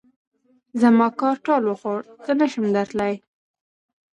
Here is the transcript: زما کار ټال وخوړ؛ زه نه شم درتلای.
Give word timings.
زما 0.81 1.07
کار 1.19 1.35
ټال 1.45 1.63
وخوړ؛ 1.67 2.01
زه 2.25 2.31
نه 2.39 2.45
شم 2.51 2.65
درتلای. 2.75 3.13